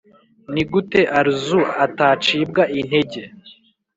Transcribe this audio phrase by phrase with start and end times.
[0.53, 3.21] Ni gute Arzu atacibwa intege?